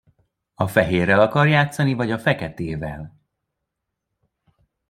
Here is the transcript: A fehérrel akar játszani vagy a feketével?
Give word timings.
A 0.55 0.67
fehérrel 0.67 1.19
akar 1.21 1.47
játszani 1.47 1.93
vagy 1.93 2.11
a 2.11 2.19
feketével? 2.19 3.21